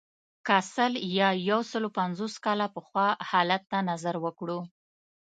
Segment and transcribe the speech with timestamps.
[0.47, 4.59] که سل یا یو سلو پنځوس کاله پخوا حالت ته نظر وکړو.